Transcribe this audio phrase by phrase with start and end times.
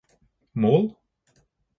[0.61, 0.81] mål